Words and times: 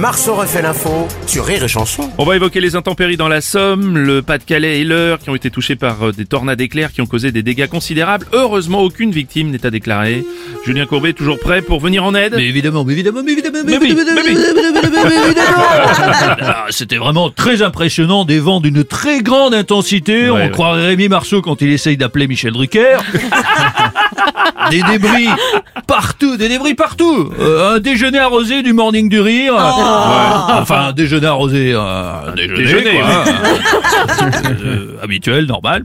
Marceau 0.00 0.34
refait 0.34 0.62
l'info 0.62 1.06
sur 1.26 1.44
Rire 1.44 1.62
et 1.62 1.68
Chanson. 1.68 2.10
On 2.16 2.24
va 2.24 2.34
évoquer 2.34 2.62
les 2.62 2.74
intempéries 2.74 3.18
dans 3.18 3.28
la 3.28 3.42
Somme, 3.42 3.98
le 3.98 4.22
Pas-de-Calais 4.22 4.80
et 4.80 4.84
l'Eure 4.84 5.18
qui 5.18 5.28
ont 5.28 5.34
été 5.34 5.50
touchés 5.50 5.76
par 5.76 6.02
euh, 6.02 6.12
des 6.12 6.24
tornades 6.24 6.62
éclairs 6.62 6.90
qui 6.90 7.02
ont 7.02 7.06
causé 7.06 7.32
des 7.32 7.42
dégâts 7.42 7.66
considérables. 7.66 8.26
Heureusement, 8.32 8.80
aucune 8.80 9.10
victime 9.10 9.50
n'est 9.50 9.66
à 9.66 9.70
déclarer. 9.70 10.24
Julien 10.64 10.86
Courbet 10.86 11.12
toujours 11.12 11.38
prêt 11.38 11.60
pour 11.60 11.80
venir 11.80 12.02
en 12.02 12.14
aide? 12.14 12.32
Mais 12.34 12.46
évidemment, 12.46 12.82
mais 12.82 12.94
évidemment, 12.94 13.20
mais 13.22 13.32
évidemment, 13.32 13.58
mais 13.62 13.74
évidemment, 13.74 14.10
mais 14.16 14.22
oui. 14.22 14.36
mais 14.38 14.62
évidemment, 14.62 15.04
mais 15.04 15.26
évidemment. 15.26 15.56
Ah, 16.42 16.66
C'était 16.70 16.96
vraiment 16.96 17.28
très 17.28 17.60
impressionnant, 17.60 18.24
des 18.24 18.38
vents 18.38 18.60
d'une 18.60 18.84
très 18.84 19.20
grande 19.20 19.52
intensité. 19.52 20.24
Ouais, 20.24 20.30
On 20.30 20.34
ouais. 20.36 20.50
croirait 20.50 20.86
Rémi 20.86 21.08
Marceau 21.08 21.42
quand 21.42 21.60
il 21.60 21.70
essaye 21.70 21.98
d'appeler 21.98 22.26
Michel 22.26 22.54
Drucker. 22.54 22.96
des 24.70 24.82
débris 24.82 25.28
partout, 25.86 26.36
des 26.36 26.48
débris 26.48 26.74
partout. 26.74 27.30
Euh, 27.40 27.76
un 27.76 27.80
déjeuner 27.80 28.18
arrosé 28.18 28.62
du 28.62 28.72
Morning 28.72 29.08
du 29.08 29.20
Rire. 29.20 29.54
Enfin, 30.60 30.88
un 30.88 30.92
déjeuner 30.92 31.26
arrosé, 31.26 31.72
euh, 31.74 31.80
un 31.80 32.34
déjeuner, 32.34 32.56
déjeuner, 32.56 33.00
quoi, 33.00 33.08
hein. 33.08 34.30
Euh, 34.62 34.96
habituel, 35.02 35.46
normal. 35.46 35.84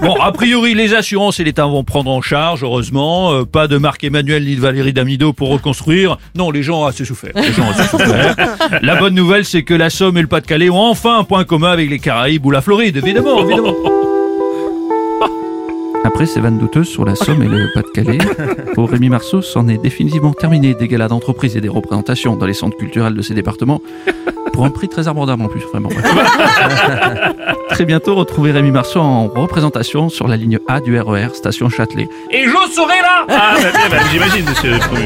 Bon, 0.00 0.14
a 0.20 0.32
priori, 0.32 0.74
les 0.74 0.94
assurances 0.94 1.40
et 1.40 1.44
l'État 1.44 1.66
vont 1.66 1.84
prendre 1.84 2.10
en 2.10 2.20
charge, 2.20 2.62
heureusement. 2.62 3.32
Euh, 3.32 3.44
pas 3.44 3.68
de 3.68 3.76
Marc 3.78 4.02
Emmanuel 4.04 4.44
ni 4.44 4.56
de 4.56 4.60
Valérie 4.60 4.92
Damido 4.92 5.32
pour 5.32 5.50
reconstruire. 5.50 6.18
Non, 6.34 6.50
les 6.50 6.62
gens 6.62 6.82
ont 6.82 6.86
assez 6.86 7.04
souffert. 7.04 7.32
Les 7.34 7.52
gens 7.52 7.64
ont 7.64 7.70
assez 7.70 7.88
souffert. 7.88 8.34
La 8.82 8.96
bonne 8.96 9.14
nouvelle, 9.14 9.44
c'est 9.44 9.62
que 9.62 9.74
la 9.74 9.90
Somme 9.90 10.16
et 10.18 10.22
le 10.22 10.28
Pas-de-Calais 10.28 10.70
ont 10.70 10.78
enfin 10.78 11.18
un 11.18 11.24
point 11.24 11.44
commun 11.44 11.70
avec 11.70 11.90
les 11.90 11.98
Caraïbes 11.98 12.44
ou 12.46 12.50
la 12.50 12.60
Floride, 12.60 12.96
évidemment, 12.96 13.40
évidemment. 13.44 13.74
Après 16.18 16.26
ces 16.26 16.40
vannes 16.40 16.58
douteuses 16.58 16.88
sur 16.88 17.04
la 17.04 17.14
Somme 17.14 17.44
et 17.44 17.46
le 17.46 17.70
Pas-de-Calais, 17.72 18.18
pour 18.74 18.90
Rémi 18.90 19.08
Marceau, 19.08 19.40
c'en 19.40 19.68
est 19.68 19.78
définitivement 19.78 20.32
terminé 20.32 20.74
des 20.74 20.88
galas 20.88 21.06
d'entreprise 21.06 21.56
et 21.56 21.60
des 21.60 21.68
représentations 21.68 22.34
dans 22.34 22.44
les 22.44 22.54
centres 22.54 22.76
culturels 22.76 23.14
de 23.14 23.22
ces 23.22 23.34
départements, 23.34 23.80
pour 24.52 24.64
un 24.64 24.70
prix 24.70 24.88
très 24.88 25.06
abordable 25.06 25.44
en 25.44 25.46
plus, 25.46 25.60
vraiment. 25.60 25.90
très 27.70 27.84
bientôt, 27.84 28.16
retrouvez 28.16 28.50
Rémi 28.50 28.72
Marceau 28.72 28.98
en 28.98 29.28
représentation 29.28 30.08
sur 30.08 30.26
la 30.26 30.36
ligne 30.36 30.58
A 30.66 30.80
du 30.80 30.98
RER, 30.98 31.28
station 31.34 31.68
Châtelet. 31.68 32.08
Et 32.32 32.46
je 32.46 32.72
serai 32.74 33.00
là 33.00 33.24
Ah, 33.28 33.54
bah, 33.54 33.68
bien, 33.72 33.88
bah, 33.88 34.04
j'imagine, 34.10 34.44
monsieur 34.44 34.72
le 34.72 34.78
Premier. 34.80 35.04